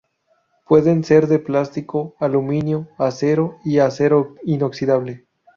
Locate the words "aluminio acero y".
2.19-3.77